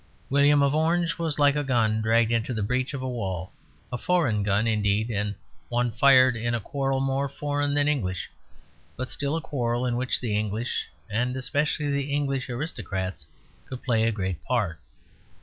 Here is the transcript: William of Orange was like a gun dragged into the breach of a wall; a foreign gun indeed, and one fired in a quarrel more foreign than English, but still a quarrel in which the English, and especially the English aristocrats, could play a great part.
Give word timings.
William 0.31 0.63
of 0.63 0.73
Orange 0.73 1.19
was 1.19 1.37
like 1.37 1.55
a 1.55 1.63
gun 1.63 2.01
dragged 2.01 2.31
into 2.31 2.55
the 2.55 2.63
breach 2.63 2.95
of 2.95 3.03
a 3.03 3.07
wall; 3.07 3.51
a 3.93 3.99
foreign 3.99 4.41
gun 4.41 4.65
indeed, 4.65 5.11
and 5.11 5.35
one 5.69 5.91
fired 5.91 6.35
in 6.35 6.55
a 6.55 6.59
quarrel 6.59 6.99
more 6.99 7.29
foreign 7.29 7.75
than 7.75 7.87
English, 7.87 8.27
but 8.97 9.11
still 9.11 9.35
a 9.35 9.41
quarrel 9.41 9.85
in 9.85 9.95
which 9.95 10.19
the 10.19 10.35
English, 10.35 10.87
and 11.07 11.37
especially 11.37 11.91
the 11.91 12.11
English 12.11 12.49
aristocrats, 12.49 13.27
could 13.67 13.83
play 13.83 14.05
a 14.07 14.11
great 14.11 14.43
part. 14.43 14.79